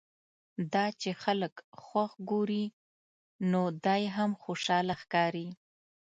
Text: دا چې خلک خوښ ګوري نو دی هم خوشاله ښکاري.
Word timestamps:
دا 0.73 0.85
چې 1.01 1.09
خلک 1.23 1.53
خوښ 1.83 2.11
ګوري 2.29 2.65
نو 3.51 3.61
دی 3.85 4.03
هم 4.15 4.31
خوشاله 4.43 4.95
ښکاري. 5.01 5.47